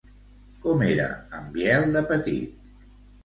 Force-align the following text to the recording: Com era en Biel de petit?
Com 0.63 0.79
era 0.85 1.05
en 1.39 1.51
Biel 1.57 1.85
de 1.97 2.03
petit? 2.13 2.57